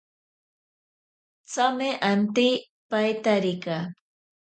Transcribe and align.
Tsame 1.51 1.89
ante 2.11 2.47
paitarika. 2.89 3.77